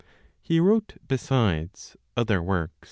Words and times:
He 0.41 0.59
wrote 0.59 0.95
besides 1.07 1.95
other 2.17 2.41
works. 2.41 2.73